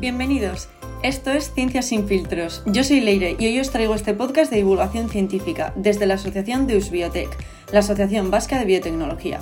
Bienvenidos. 0.00 0.68
Esto 1.02 1.30
es 1.30 1.52
Ciencias 1.52 1.86
sin 1.86 2.08
filtros. 2.08 2.62
Yo 2.66 2.84
soy 2.84 3.00
Leire 3.00 3.36
y 3.38 3.46
hoy 3.46 3.60
os 3.60 3.70
traigo 3.70 3.94
este 3.94 4.14
podcast 4.14 4.50
de 4.50 4.56
divulgación 4.56 5.08
científica 5.08 5.72
desde 5.76 6.06
la 6.06 6.14
Asociación 6.14 6.66
de 6.66 6.76
Usbiotec, 6.76 7.28
la 7.72 7.80
Asociación 7.80 8.30
Vasca 8.30 8.58
de 8.58 8.64
Biotecnología. 8.64 9.40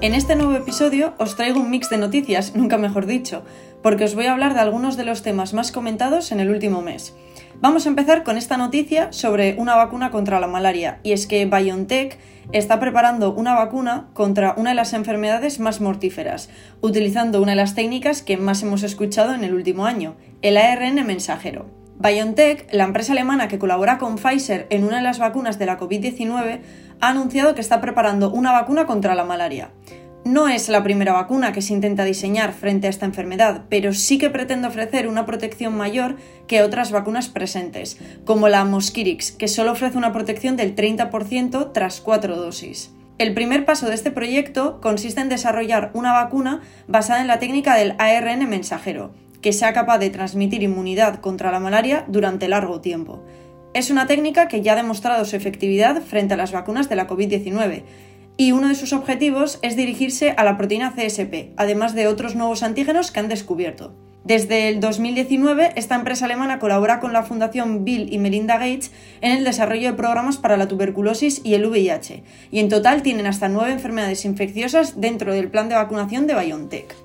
En 0.00 0.14
este 0.14 0.34
nuevo 0.34 0.54
episodio 0.54 1.14
os 1.18 1.36
traigo 1.36 1.60
un 1.60 1.70
mix 1.70 1.88
de 1.88 1.98
noticias, 1.98 2.56
nunca 2.56 2.78
mejor 2.78 3.06
dicho, 3.06 3.42
porque 3.82 4.04
os 4.04 4.16
voy 4.16 4.26
a 4.26 4.32
hablar 4.32 4.54
de 4.54 4.60
algunos 4.60 4.96
de 4.96 5.04
los 5.04 5.22
temas 5.22 5.54
más 5.54 5.70
comentados 5.70 6.32
en 6.32 6.40
el 6.40 6.50
último 6.50 6.82
mes. 6.82 7.14
Vamos 7.62 7.86
a 7.86 7.90
empezar 7.90 8.24
con 8.24 8.38
esta 8.38 8.56
noticia 8.56 9.12
sobre 9.12 9.54
una 9.56 9.76
vacuna 9.76 10.10
contra 10.10 10.40
la 10.40 10.48
malaria, 10.48 10.98
y 11.04 11.12
es 11.12 11.28
que 11.28 11.46
BioNTech 11.46 12.18
está 12.50 12.80
preparando 12.80 13.32
una 13.32 13.54
vacuna 13.54 14.08
contra 14.14 14.54
una 14.56 14.70
de 14.70 14.74
las 14.74 14.94
enfermedades 14.94 15.60
más 15.60 15.80
mortíferas, 15.80 16.50
utilizando 16.80 17.40
una 17.40 17.52
de 17.52 17.58
las 17.58 17.76
técnicas 17.76 18.20
que 18.20 18.36
más 18.36 18.64
hemos 18.64 18.82
escuchado 18.82 19.32
en 19.32 19.44
el 19.44 19.54
último 19.54 19.86
año, 19.86 20.16
el 20.42 20.56
ARN 20.56 21.06
mensajero. 21.06 21.66
BioNTech, 22.00 22.66
la 22.74 22.82
empresa 22.82 23.12
alemana 23.12 23.46
que 23.46 23.60
colabora 23.60 23.98
con 23.98 24.16
Pfizer 24.16 24.66
en 24.70 24.82
una 24.82 24.96
de 24.96 25.04
las 25.04 25.20
vacunas 25.20 25.60
de 25.60 25.66
la 25.66 25.78
COVID-19, 25.78 26.62
ha 27.00 27.08
anunciado 27.08 27.54
que 27.54 27.60
está 27.60 27.80
preparando 27.80 28.32
una 28.32 28.50
vacuna 28.50 28.86
contra 28.86 29.14
la 29.14 29.22
malaria. 29.22 29.70
No 30.24 30.48
es 30.48 30.68
la 30.68 30.84
primera 30.84 31.12
vacuna 31.12 31.52
que 31.52 31.62
se 31.62 31.72
intenta 31.72 32.04
diseñar 32.04 32.52
frente 32.52 32.86
a 32.86 32.90
esta 32.90 33.06
enfermedad, 33.06 33.64
pero 33.68 33.92
sí 33.92 34.18
que 34.18 34.30
pretende 34.30 34.68
ofrecer 34.68 35.08
una 35.08 35.26
protección 35.26 35.76
mayor 35.76 36.16
que 36.46 36.62
otras 36.62 36.92
vacunas 36.92 37.28
presentes, 37.28 37.98
como 38.24 38.48
la 38.48 38.64
Mosquirix, 38.64 39.32
que 39.32 39.48
solo 39.48 39.72
ofrece 39.72 39.98
una 39.98 40.12
protección 40.12 40.56
del 40.56 40.76
30% 40.76 41.72
tras 41.72 42.00
cuatro 42.00 42.36
dosis. 42.36 42.92
El 43.18 43.34
primer 43.34 43.64
paso 43.64 43.88
de 43.88 43.94
este 43.94 44.12
proyecto 44.12 44.80
consiste 44.80 45.20
en 45.20 45.28
desarrollar 45.28 45.90
una 45.92 46.12
vacuna 46.12 46.60
basada 46.86 47.20
en 47.20 47.26
la 47.26 47.40
técnica 47.40 47.74
del 47.74 47.96
ARN 47.98 48.48
mensajero, 48.48 49.12
que 49.40 49.52
sea 49.52 49.72
capaz 49.72 49.98
de 49.98 50.10
transmitir 50.10 50.62
inmunidad 50.62 51.16
contra 51.16 51.50
la 51.50 51.58
malaria 51.58 52.04
durante 52.06 52.46
largo 52.46 52.80
tiempo. 52.80 53.24
Es 53.74 53.90
una 53.90 54.06
técnica 54.06 54.46
que 54.46 54.62
ya 54.62 54.74
ha 54.74 54.76
demostrado 54.76 55.24
su 55.24 55.34
efectividad 55.34 56.00
frente 56.00 56.34
a 56.34 56.36
las 56.36 56.52
vacunas 56.52 56.88
de 56.88 56.94
la 56.94 57.08
COVID-19 57.08 57.82
y 58.42 58.50
uno 58.50 58.66
de 58.66 58.74
sus 58.74 58.92
objetivos 58.92 59.60
es 59.62 59.76
dirigirse 59.76 60.34
a 60.36 60.42
la 60.42 60.56
proteína 60.56 60.94
CSP, 60.96 61.52
además 61.56 61.94
de 61.94 62.08
otros 62.08 62.34
nuevos 62.34 62.64
antígenos 62.64 63.12
que 63.12 63.20
han 63.20 63.28
descubierto. 63.28 63.94
Desde 64.24 64.68
el 64.68 64.80
2019, 64.80 65.74
esta 65.76 65.94
empresa 65.94 66.24
alemana 66.24 66.58
colabora 66.58 66.98
con 66.98 67.12
la 67.12 67.22
Fundación 67.22 67.84
Bill 67.84 68.12
y 68.12 68.18
Melinda 68.18 68.54
Gates 68.54 68.90
en 69.20 69.30
el 69.30 69.44
desarrollo 69.44 69.92
de 69.92 69.96
programas 69.96 70.38
para 70.38 70.56
la 70.56 70.66
tuberculosis 70.66 71.40
y 71.44 71.54
el 71.54 71.66
VIH, 71.66 72.24
y 72.50 72.58
en 72.58 72.68
total 72.68 73.02
tienen 73.02 73.26
hasta 73.26 73.48
nueve 73.48 73.70
enfermedades 73.70 74.24
infecciosas 74.24 75.00
dentro 75.00 75.32
del 75.32 75.48
plan 75.48 75.68
de 75.68 75.76
vacunación 75.76 76.26
de 76.26 76.34
BioNTech. 76.34 76.96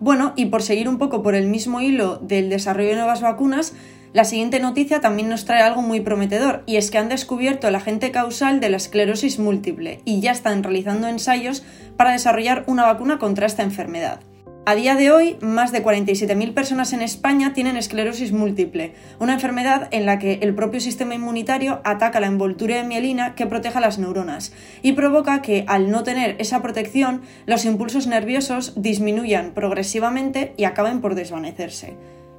Bueno, 0.00 0.32
y 0.34 0.46
por 0.46 0.62
seguir 0.62 0.88
un 0.88 0.98
poco 0.98 1.22
por 1.22 1.36
el 1.36 1.46
mismo 1.46 1.80
hilo 1.80 2.16
del 2.16 2.50
desarrollo 2.50 2.88
de 2.88 2.96
nuevas 2.96 3.20
vacunas, 3.20 3.74
la 4.12 4.24
siguiente 4.24 4.60
noticia 4.60 5.00
también 5.00 5.28
nos 5.28 5.44
trae 5.44 5.62
algo 5.62 5.82
muy 5.82 6.00
prometedor, 6.00 6.62
y 6.66 6.76
es 6.76 6.90
que 6.90 6.98
han 6.98 7.08
descubierto 7.08 7.68
el 7.68 7.74
agente 7.74 8.10
causal 8.10 8.60
de 8.60 8.70
la 8.70 8.78
esclerosis 8.78 9.38
múltiple 9.38 10.00
y 10.04 10.20
ya 10.20 10.32
están 10.32 10.62
realizando 10.62 11.08
ensayos 11.08 11.62
para 11.96 12.12
desarrollar 12.12 12.64
una 12.66 12.86
vacuna 12.86 13.18
contra 13.18 13.46
esta 13.46 13.62
enfermedad. 13.62 14.20
A 14.68 14.74
día 14.74 14.96
de 14.96 15.10
hoy, 15.10 15.38
más 15.40 15.72
de 15.72 15.82
47.000 15.82 16.52
personas 16.52 16.92
en 16.92 17.00
España 17.00 17.54
tienen 17.54 17.78
esclerosis 17.78 18.32
múltiple, 18.32 18.92
una 19.18 19.32
enfermedad 19.32 19.88
en 19.92 20.04
la 20.04 20.18
que 20.18 20.40
el 20.42 20.54
propio 20.54 20.78
sistema 20.78 21.14
inmunitario 21.14 21.80
ataca 21.84 22.20
la 22.20 22.26
envoltura 22.26 22.76
de 22.76 22.84
mielina 22.84 23.34
que 23.34 23.46
protege 23.46 23.80
las 23.80 23.98
neuronas 23.98 24.52
y 24.82 24.92
provoca 24.92 25.40
que, 25.40 25.64
al 25.68 25.90
no 25.90 26.02
tener 26.02 26.36
esa 26.38 26.60
protección, 26.60 27.22
los 27.46 27.64
impulsos 27.64 28.06
nerviosos 28.06 28.74
disminuyan 28.76 29.52
progresivamente 29.54 30.52
y 30.58 30.64
acaben 30.64 31.00
por 31.00 31.14
desvanecerse. 31.14 31.96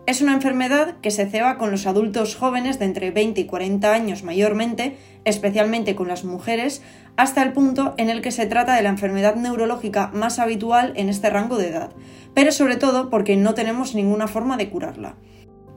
Es 0.09 0.21
una 0.21 0.33
enfermedad 0.33 0.95
que 1.03 1.11
se 1.11 1.27
ceba 1.27 1.59
con 1.59 1.69
los 1.69 1.85
adultos 1.85 2.35
jóvenes 2.35 2.79
de 2.79 2.85
entre 2.85 3.11
20 3.11 3.41
y 3.41 3.45
40 3.45 3.93
años 3.93 4.23
mayormente, 4.23 4.97
especialmente 5.23 5.93
con 5.93 6.07
las 6.07 6.23
mujeres, 6.23 6.81
hasta 7.15 7.43
el 7.43 7.53
punto 7.53 7.93
en 7.97 8.09
el 8.09 8.23
que 8.23 8.31
se 8.31 8.47
trata 8.47 8.75
de 8.75 8.81
la 8.81 8.89
enfermedad 8.89 9.35
neurológica 9.35 10.09
más 10.11 10.39
habitual 10.39 10.93
en 10.95 11.09
este 11.09 11.29
rango 11.29 11.59
de 11.59 11.67
edad, 11.67 11.91
pero 12.33 12.51
sobre 12.51 12.75
todo 12.75 13.11
porque 13.11 13.35
no 13.37 13.53
tenemos 13.53 13.93
ninguna 13.93 14.27
forma 14.27 14.57
de 14.57 14.71
curarla. 14.71 15.15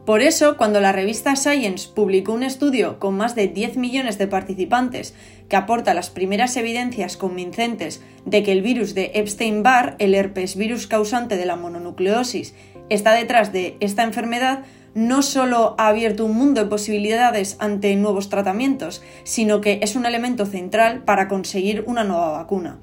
Por 0.06 0.20
eso, 0.20 0.56
cuando 0.56 0.80
la 0.80 0.90
revista 0.90 1.36
Science 1.36 1.88
publicó 1.94 2.32
un 2.32 2.42
estudio 2.42 2.98
con 2.98 3.14
más 3.14 3.36
de 3.36 3.46
10 3.46 3.76
millones 3.76 4.18
de 4.18 4.26
participantes 4.26 5.14
que 5.48 5.54
aporta 5.54 5.94
las 5.94 6.10
primeras 6.10 6.56
evidencias 6.56 7.16
convincentes 7.16 8.02
de 8.24 8.42
que 8.42 8.50
el 8.50 8.62
virus 8.62 8.94
de 8.94 9.12
Epstein-Barr, 9.14 9.94
el 10.00 10.16
herpes 10.16 10.56
virus 10.56 10.88
causante 10.88 11.36
de 11.36 11.46
la 11.46 11.54
mononucleosis, 11.54 12.54
está 12.94 13.12
detrás 13.12 13.52
de 13.52 13.76
esta 13.80 14.02
enfermedad 14.02 14.64
no 14.94 15.22
solo 15.22 15.74
ha 15.78 15.88
abierto 15.88 16.24
un 16.26 16.36
mundo 16.36 16.62
de 16.62 16.68
posibilidades 16.68 17.56
ante 17.58 17.96
nuevos 17.96 18.28
tratamientos, 18.28 19.02
sino 19.24 19.60
que 19.60 19.80
es 19.82 19.96
un 19.96 20.06
elemento 20.06 20.46
central 20.46 21.02
para 21.04 21.28
conseguir 21.28 21.84
una 21.86 22.04
nueva 22.04 22.32
vacuna. 22.32 22.78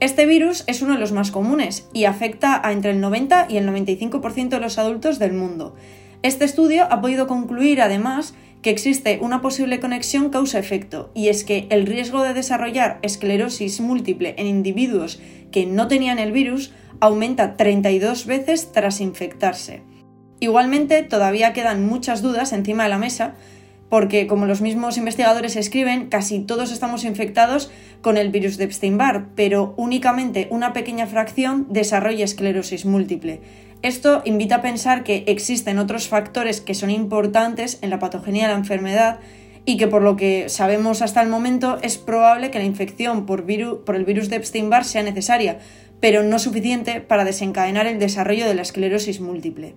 Este 0.00 0.26
virus 0.26 0.64
es 0.66 0.82
uno 0.82 0.94
de 0.94 0.98
los 0.98 1.12
más 1.12 1.30
comunes 1.30 1.88
y 1.92 2.06
afecta 2.06 2.60
a 2.66 2.72
entre 2.72 2.90
el 2.90 3.00
90 3.00 3.46
y 3.48 3.56
el 3.56 3.68
95% 3.68 4.48
de 4.48 4.60
los 4.60 4.78
adultos 4.78 5.20
del 5.20 5.32
mundo. 5.32 5.76
Este 6.22 6.44
estudio 6.44 6.88
ha 6.90 7.00
podido 7.00 7.28
concluir 7.28 7.80
además 7.80 8.34
que 8.62 8.70
existe 8.70 9.18
una 9.20 9.42
posible 9.42 9.80
conexión 9.80 10.30
causa-efecto, 10.30 11.10
y 11.14 11.28
es 11.28 11.44
que 11.44 11.66
el 11.70 11.84
riesgo 11.86 12.22
de 12.22 12.32
desarrollar 12.32 13.00
esclerosis 13.02 13.80
múltiple 13.80 14.34
en 14.38 14.46
individuos 14.46 15.20
que 15.50 15.66
no 15.66 15.88
tenían 15.88 16.18
el 16.18 16.32
virus 16.32 16.72
aumenta 17.00 17.56
32 17.56 18.26
veces 18.26 18.70
tras 18.72 19.00
infectarse. 19.00 19.82
Igualmente, 20.38 21.02
todavía 21.02 21.52
quedan 21.52 21.86
muchas 21.86 22.22
dudas 22.22 22.52
encima 22.52 22.84
de 22.84 22.88
la 22.88 22.98
mesa, 22.98 23.34
porque 23.88 24.26
como 24.26 24.46
los 24.46 24.60
mismos 24.60 24.96
investigadores 24.96 25.56
escriben, 25.56 26.08
casi 26.08 26.40
todos 26.40 26.72
estamos 26.72 27.04
infectados 27.04 27.70
con 28.00 28.16
el 28.16 28.30
virus 28.30 28.56
de 28.56 28.64
Epstein-Barr, 28.64 29.28
pero 29.34 29.74
únicamente 29.76 30.46
una 30.50 30.72
pequeña 30.72 31.06
fracción 31.06 31.66
desarrolla 31.68 32.24
esclerosis 32.24 32.86
múltiple. 32.86 33.40
Esto 33.82 34.22
invita 34.24 34.56
a 34.56 34.62
pensar 34.62 35.02
que 35.02 35.24
existen 35.26 35.80
otros 35.80 36.06
factores 36.06 36.60
que 36.60 36.74
son 36.74 36.88
importantes 36.88 37.80
en 37.82 37.90
la 37.90 37.98
patogenia 37.98 38.46
de 38.46 38.52
la 38.52 38.58
enfermedad 38.58 39.18
y 39.64 39.76
que 39.76 39.88
por 39.88 40.02
lo 40.02 40.16
que 40.16 40.48
sabemos 40.48 41.02
hasta 41.02 41.20
el 41.20 41.28
momento 41.28 41.78
es 41.82 41.98
probable 41.98 42.52
que 42.52 42.58
la 42.58 42.64
infección 42.64 43.26
por, 43.26 43.44
por 43.84 43.96
el 43.96 44.04
virus 44.04 44.28
de 44.28 44.36
Epstein-Barr 44.36 44.84
sea 44.84 45.02
necesaria, 45.02 45.58
pero 45.98 46.22
no 46.22 46.38
suficiente 46.38 47.00
para 47.00 47.24
desencadenar 47.24 47.88
el 47.88 47.98
desarrollo 47.98 48.46
de 48.46 48.54
la 48.54 48.62
esclerosis 48.62 49.20
múltiple. 49.20 49.74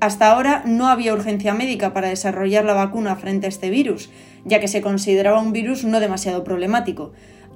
Hasta 0.00 0.30
ahora 0.30 0.62
no 0.66 0.88
había 0.88 1.12
urgencia 1.12 1.52
médica 1.52 1.92
para 1.92 2.08
desarrollar 2.08 2.64
la 2.64 2.74
vacuna 2.74 3.16
frente 3.16 3.46
a 3.46 3.48
este 3.50 3.68
virus, 3.68 4.10
ya 4.44 4.58
que 4.58 4.68
se 4.68 4.80
consideraba 4.80 5.40
un 5.40 5.52
virus 5.52 5.84
no 5.84 6.00
demasiado 6.00 6.44
problemático. 6.44 7.12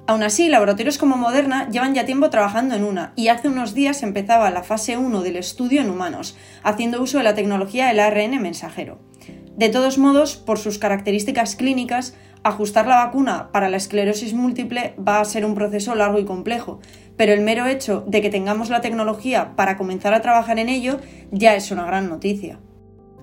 Aún 0.09 0.23
así, 0.23 0.49
laboratorios 0.49 0.97
como 0.97 1.17
Moderna 1.17 1.69
llevan 1.69 1.93
ya 1.93 2.03
tiempo 2.03 2.31
trabajando 2.31 2.73
en 2.73 2.83
una, 2.83 3.13
y 3.15 3.27
hace 3.27 3.47
unos 3.47 3.75
días 3.75 4.01
empezaba 4.01 4.49
la 4.49 4.63
fase 4.63 4.97
1 4.97 5.21
del 5.21 5.35
estudio 5.35 5.81
en 5.81 5.91
humanos, 5.91 6.35
haciendo 6.63 6.99
uso 6.99 7.19
de 7.19 7.23
la 7.23 7.35
tecnología 7.35 7.85
del 7.85 7.99
ARN 7.99 8.41
mensajero. 8.41 8.97
De 9.55 9.69
todos 9.69 9.99
modos, 9.99 10.35
por 10.35 10.57
sus 10.57 10.79
características 10.79 11.55
clínicas, 11.55 12.15
ajustar 12.41 12.87
la 12.87 13.05
vacuna 13.05 13.51
para 13.51 13.69
la 13.69 13.77
esclerosis 13.77 14.33
múltiple 14.33 14.95
va 14.97 15.19
a 15.19 15.25
ser 15.25 15.45
un 15.45 15.53
proceso 15.53 15.93
largo 15.93 16.17
y 16.17 16.25
complejo, 16.25 16.79
pero 17.15 17.31
el 17.31 17.41
mero 17.41 17.67
hecho 17.67 18.03
de 18.07 18.23
que 18.23 18.31
tengamos 18.31 18.71
la 18.71 18.81
tecnología 18.81 19.55
para 19.55 19.77
comenzar 19.77 20.15
a 20.15 20.23
trabajar 20.23 20.57
en 20.57 20.69
ello 20.69 20.99
ya 21.29 21.53
es 21.53 21.69
una 21.69 21.85
gran 21.85 22.09
noticia. 22.09 22.57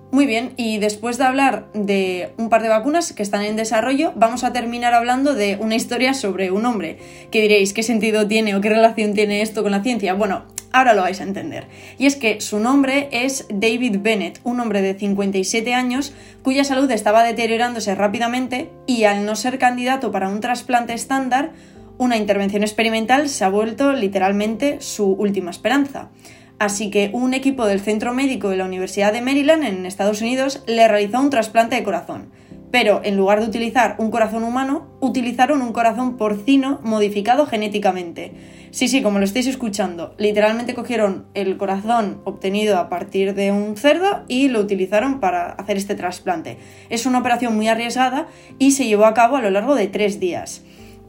Muy 0.09 0.25
bien, 0.25 0.53
y 0.55 0.77
después 0.77 1.17
de 1.17 1.25
hablar 1.25 1.67
de 1.73 2.31
un 2.37 2.47
par 2.49 2.61
de 2.61 2.69
vacunas 2.69 3.11
que 3.11 3.23
están 3.23 3.43
en 3.43 3.57
desarrollo, 3.57 4.13
vamos 4.15 4.45
a 4.45 4.53
terminar 4.53 4.93
hablando 4.93 5.33
de 5.33 5.57
una 5.59 5.75
historia 5.75 6.13
sobre 6.13 6.49
un 6.49 6.65
hombre. 6.65 6.97
Que 7.29 7.41
diréis, 7.41 7.73
¿qué 7.73 7.83
sentido 7.83 8.25
tiene 8.25 8.55
o 8.55 8.61
qué 8.61 8.69
relación 8.69 9.13
tiene 9.13 9.41
esto 9.41 9.63
con 9.63 9.73
la 9.73 9.83
ciencia? 9.83 10.13
Bueno, 10.13 10.45
ahora 10.71 10.93
lo 10.93 11.01
vais 11.01 11.19
a 11.19 11.23
entender. 11.23 11.67
Y 11.97 12.05
es 12.05 12.15
que 12.15 12.39
su 12.39 12.59
nombre 12.59 13.09
es 13.11 13.47
David 13.49 13.97
Bennett, 13.99 14.39
un 14.45 14.61
hombre 14.61 14.81
de 14.81 14.93
57 14.93 15.73
años 15.73 16.13
cuya 16.41 16.63
salud 16.63 16.89
estaba 16.89 17.23
deteriorándose 17.23 17.93
rápidamente 17.93 18.69
y 18.85 19.03
al 19.03 19.25
no 19.25 19.35
ser 19.35 19.59
candidato 19.59 20.11
para 20.13 20.29
un 20.29 20.39
trasplante 20.39 20.93
estándar, 20.93 21.51
una 21.97 22.15
intervención 22.15 22.63
experimental 22.63 23.27
se 23.27 23.43
ha 23.43 23.49
vuelto 23.49 23.91
literalmente 23.91 24.79
su 24.79 25.11
última 25.11 25.51
esperanza. 25.51 26.09
Así 26.59 26.89
que 26.89 27.11
un 27.13 27.33
equipo 27.33 27.65
del 27.65 27.81
Centro 27.81 28.13
Médico 28.13 28.49
de 28.49 28.57
la 28.57 28.65
Universidad 28.65 29.13
de 29.13 29.21
Maryland 29.21 29.63
en 29.63 29.85
Estados 29.85 30.21
Unidos 30.21 30.63
le 30.65 30.87
realizó 30.87 31.19
un 31.19 31.29
trasplante 31.29 31.75
de 31.75 31.83
corazón. 31.83 32.31
Pero 32.71 33.01
en 33.03 33.15
lugar 33.15 33.39
de 33.39 33.47
utilizar 33.47 33.95
un 33.97 34.11
corazón 34.11 34.43
humano, 34.43 34.87
utilizaron 34.99 35.61
un 35.61 35.71
corazón 35.71 36.17
porcino 36.17 36.79
modificado 36.83 37.45
genéticamente. 37.45 38.33
Sí, 38.71 38.87
sí, 38.87 39.01
como 39.01 39.19
lo 39.19 39.25
estáis 39.25 39.47
escuchando, 39.47 40.13
literalmente 40.17 40.73
cogieron 40.73 41.27
el 41.33 41.57
corazón 41.57 42.21
obtenido 42.25 42.77
a 42.77 42.89
partir 42.89 43.33
de 43.35 43.51
un 43.51 43.77
cerdo 43.77 44.23
y 44.27 44.49
lo 44.49 44.59
utilizaron 44.59 45.19
para 45.19 45.51
hacer 45.51 45.77
este 45.77 45.95
trasplante. 45.95 46.57
Es 46.89 47.05
una 47.05 47.19
operación 47.19 47.55
muy 47.55 47.69
arriesgada 47.69 48.27
y 48.59 48.71
se 48.71 48.85
llevó 48.85 49.05
a 49.05 49.13
cabo 49.13 49.37
a 49.37 49.41
lo 49.41 49.49
largo 49.49 49.75
de 49.75 49.87
tres 49.87 50.19
días. 50.19 50.63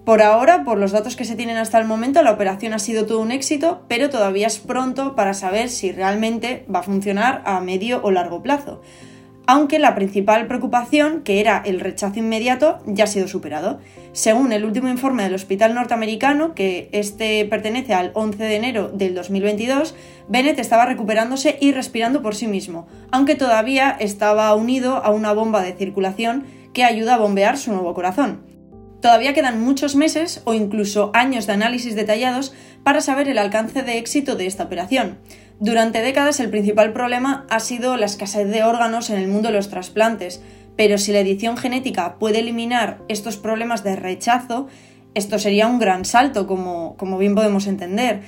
Por 0.09 0.23
ahora, 0.23 0.65
por 0.65 0.79
los 0.79 0.93
datos 0.93 1.17
que 1.17 1.27
se 1.27 1.37
tienen 1.37 1.59
hasta 1.59 1.79
el 1.79 1.87
momento, 1.87 2.23
la 2.23 2.33
operación 2.33 2.73
ha 2.73 2.79
sido 2.79 3.05
todo 3.05 3.21
un 3.21 3.31
éxito, 3.31 3.83
pero 3.89 4.09
todavía 4.09 4.47
es 4.47 4.59
pronto 4.59 5.15
para 5.15 5.35
saber 5.35 5.69
si 5.69 5.93
realmente 5.93 6.65
va 6.75 6.79
a 6.79 6.83
funcionar 6.83 7.43
a 7.45 7.61
medio 7.61 8.01
o 8.03 8.11
largo 8.11 8.43
plazo. 8.43 8.81
Aunque 9.47 9.79
la 9.79 9.95
principal 9.95 10.47
preocupación, 10.47 11.21
que 11.25 11.41
era 11.41 11.63
el 11.63 11.79
rechazo 11.79 12.21
inmediato, 12.21 12.79
ya 12.87 13.05
ha 13.05 13.07
sido 13.07 13.29
superado. 13.29 13.81
Según 14.13 14.53
el 14.53 14.65
último 14.65 14.89
informe 14.89 15.25
del 15.25 15.35
Hospital 15.35 15.75
Norteamericano, 15.75 16.55
que 16.55 16.89
este 16.93 17.45
pertenece 17.45 17.93
al 17.93 18.13
11 18.15 18.43
de 18.43 18.57
enero 18.57 18.89
del 18.89 19.15
2022, 19.15 19.95
Bennett 20.27 20.59
estaba 20.59 20.87
recuperándose 20.87 21.59
y 21.61 21.73
respirando 21.73 22.23
por 22.23 22.35
sí 22.35 22.47
mismo, 22.47 22.89
aunque 23.11 23.35
todavía 23.35 23.95
estaba 24.01 24.55
unido 24.55 25.05
a 25.05 25.11
una 25.11 25.35
bomba 25.35 25.61
de 25.61 25.75
circulación 25.75 26.47
que 26.73 26.85
ayuda 26.85 27.17
a 27.17 27.19
bombear 27.19 27.59
su 27.59 27.73
nuevo 27.73 27.93
corazón. 27.93 28.48
Todavía 29.09 29.33
quedan 29.33 29.63
muchos 29.63 29.97
meses 29.97 30.43
o 30.45 30.53
incluso 30.53 31.11
años 31.15 31.47
de 31.47 31.55
análisis 31.55 31.97
detallados 31.97 32.53
para 32.83 33.01
saber 33.01 33.27
el 33.31 33.39
alcance 33.39 33.83
de 33.83 33.97
éxito 33.97 34.37
de 34.37 34.45
esta 34.45 34.65
operación. 34.65 35.17
Durante 35.61 36.03
décadas 36.03 36.41
el 36.41 36.51
principal 36.51 36.93
problema 36.93 37.47
ha 37.49 37.59
sido 37.61 37.97
la 37.97 38.05
escasez 38.05 38.47
de 38.51 38.65
órganos 38.65 39.09
en 39.09 39.17
el 39.17 39.27
mundo 39.27 39.49
de 39.49 39.55
los 39.55 39.71
trasplantes, 39.71 40.43
pero 40.77 40.99
si 40.99 41.13
la 41.13 41.21
edición 41.21 41.57
genética 41.57 42.19
puede 42.19 42.41
eliminar 42.41 42.99
estos 43.09 43.39
problemas 43.39 43.83
de 43.83 43.97
rechazo, 43.97 44.69
esto 45.15 45.39
sería 45.39 45.69
un 45.69 45.79
gran 45.79 46.05
salto, 46.05 46.47
como, 46.47 46.95
como 46.99 47.17
bien 47.17 47.35
podemos 47.35 47.67
entender. 47.67 48.21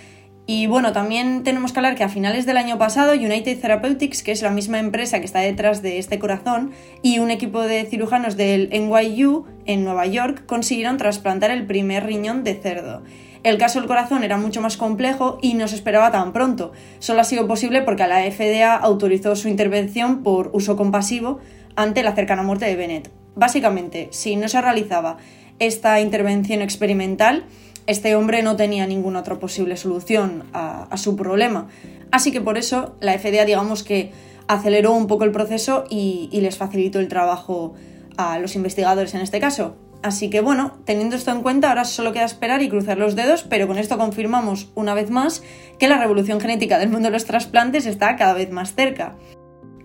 Y 0.53 0.67
bueno, 0.67 0.93
también 0.93 1.45
tenemos 1.45 1.73
que 1.73 1.79
hablar 1.79 1.95
que 1.95 2.03
a 2.03 2.09
finales 2.09 2.45
del 2.45 2.57
año 2.57 2.77
pasado 2.77 3.13
United 3.13 3.61
Therapeutics, 3.61 4.25
que 4.25 4.33
es 4.33 4.43
la 4.43 4.51
misma 4.51 4.81
empresa 4.81 5.21
que 5.21 5.25
está 5.25 5.39
detrás 5.39 5.81
de 5.81 5.99
este 6.01 6.19
corazón, 6.19 6.73
y 7.03 7.21
un 7.21 7.31
equipo 7.31 7.61
de 7.61 7.85
cirujanos 7.85 8.37
del 8.37 8.69
NYU 8.73 9.45
en 9.67 9.85
Nueva 9.85 10.07
York 10.07 10.47
consiguieron 10.47 10.97
trasplantar 10.97 11.53
el 11.53 11.67
primer 11.67 12.05
riñón 12.05 12.43
de 12.43 12.57
cerdo. 12.57 13.05
El 13.45 13.59
caso 13.59 13.79
del 13.79 13.87
corazón 13.87 14.25
era 14.25 14.39
mucho 14.39 14.61
más 14.61 14.77
complejo 14.77 15.39
y 15.41 15.55
no 15.55 15.69
se 15.69 15.77
esperaba 15.77 16.11
tan 16.11 16.33
pronto. 16.33 16.73
Solo 16.99 17.21
ha 17.21 17.25
sido 17.25 17.47
posible 17.47 17.83
porque 17.83 18.09
la 18.09 18.29
FDA 18.29 18.75
autorizó 18.75 19.37
su 19.37 19.47
intervención 19.47 20.25
por 20.25 20.51
uso 20.53 20.75
compasivo 20.75 21.39
ante 21.77 22.03
la 22.03 22.17
cercana 22.17 22.43
muerte 22.43 22.65
de 22.65 22.75
Bennett. 22.75 23.13
Básicamente, 23.37 24.09
si 24.11 24.35
no 24.35 24.49
se 24.49 24.61
realizaba 24.61 25.19
esta 25.61 26.01
intervención 26.01 26.61
experimental, 26.61 27.45
este 27.91 28.15
hombre 28.15 28.43
no 28.43 28.55
tenía 28.55 28.87
ninguna 28.87 29.21
otra 29.21 29.41
posible 29.41 29.77
solución 29.77 30.45
a, 30.53 30.97
su 30.97 31.17
problema. 31.17 31.69
Así 32.13 32.31
que 32.31 32.41
por 32.41 32.57
eso 32.57 32.95
la 33.01 33.19
FDA, 33.19 33.45
digamos 33.45 33.83
que 33.83 34.13
aceleró 34.47 34.93
un 34.93 35.09
poco 35.09 35.25
el 35.25 35.33
proceso 35.33 35.85
y, 35.91 36.29
y 36.31 36.41
les 36.41 36.57
facilitó 36.57 37.01
el 37.01 37.09
trabajo 37.09 37.75
a 38.17 38.39
los 38.39 38.55
investigadores 38.55 39.15
en 39.15 39.23
este 39.23 39.41
caso. 39.41 39.77
Así 40.03 40.31
que 40.31 40.41
bueno, 40.41 40.79
teniendo 40.85 41.17
esto 41.17 41.31
en 41.33 41.43
cuenta, 41.43 41.69
ahora 41.69 41.85
solo 41.85 42.13
queda 42.13 42.25
esperar 42.25 42.63
y 42.63 42.69
cruzar 42.69 42.97
los 42.97 43.17
dedos, 43.17 43.43
pero 43.43 43.67
con 43.67 43.77
esto 43.77 43.99
confirmamos 43.99 44.69
una 44.75 44.95
vez 44.95 45.11
más 45.11 45.43
que 45.79 45.89
la 45.89 45.99
revolución 45.99 46.41
genética 46.41 46.79
del 46.79 46.89
mundo 46.91 47.09
de 47.09 47.13
los 47.13 47.27
trasplantes 47.27 47.87
está 47.87 48.17
cada 48.17 48.35
vez 48.35 48.51
más 48.51 48.75
cerca. 48.75 49.17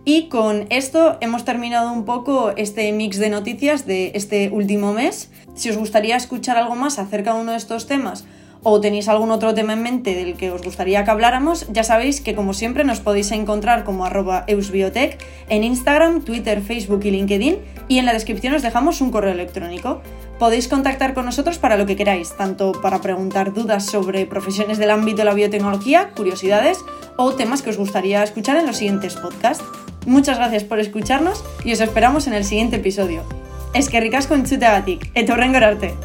Y 0.07 0.27
con 0.29 0.67
esto 0.69 1.17
hemos 1.19 1.45
terminado 1.45 1.91
un 1.91 2.05
poco 2.05 2.51
este 2.55 2.91
mix 2.91 3.17
de 3.17 3.31
noticias 3.31 3.87
de 3.87 4.11
este 4.13 4.51
último 4.51 4.93
mes. 4.93 5.31
Si 5.55 5.71
os 5.71 5.77
gustaría 5.77 6.15
escuchar 6.15 6.57
algo 6.57 6.75
más 6.75 6.99
acerca 6.99 7.33
de 7.33 7.41
uno 7.41 7.53
de 7.53 7.57
estos 7.57 7.87
temas 7.87 8.23
o 8.61 8.79
tenéis 8.79 9.07
algún 9.09 9.31
otro 9.31 9.55
tema 9.55 9.73
en 9.73 9.81
mente 9.81 10.13
del 10.13 10.35
que 10.35 10.51
os 10.51 10.61
gustaría 10.61 11.03
que 11.03 11.09
habláramos, 11.09 11.67
ya 11.71 11.83
sabéis 11.83 12.21
que 12.21 12.35
como 12.35 12.53
siempre 12.53 12.83
nos 12.83 12.99
podéis 12.99 13.31
encontrar 13.31 13.83
como 13.83 14.07
eusbiotech 14.47 15.17
en 15.49 15.63
Instagram, 15.63 16.21
Twitter, 16.21 16.61
Facebook 16.61 17.01
y 17.03 17.11
LinkedIn 17.11 17.57
y 17.87 17.97
en 17.97 18.05
la 18.05 18.13
descripción 18.13 18.53
os 18.53 18.61
dejamos 18.61 19.01
un 19.01 19.09
correo 19.09 19.33
electrónico. 19.33 20.01
Podéis 20.37 20.67
contactar 20.67 21.15
con 21.15 21.25
nosotros 21.25 21.57
para 21.57 21.77
lo 21.77 21.87
que 21.87 21.95
queráis, 21.95 22.35
tanto 22.37 22.73
para 22.73 23.01
preguntar 23.01 23.53
dudas 23.53 23.85
sobre 23.85 24.27
profesiones 24.27 24.77
del 24.77 24.91
ámbito 24.91 25.17
de 25.17 25.25
la 25.25 25.33
biotecnología, 25.33 26.11
curiosidades 26.15 26.77
o 27.17 27.33
temas 27.33 27.63
que 27.63 27.71
os 27.71 27.77
gustaría 27.77 28.23
escuchar 28.23 28.57
en 28.57 28.67
los 28.67 28.77
siguientes 28.77 29.15
podcasts. 29.15 29.84
Muchas 30.05 30.37
gracias 30.37 30.63
por 30.63 30.79
escucharnos 30.79 31.43
y 31.63 31.73
os 31.73 31.81
esperamos 31.81 32.27
en 32.27 32.33
el 32.33 32.45
siguiente 32.45 32.75
episodio. 32.75 33.23
Es 33.73 33.89
que 33.89 33.99
ricasco 33.99 34.35
en 34.35 34.45
etorren 35.15 35.51
gorarte. 35.51 35.95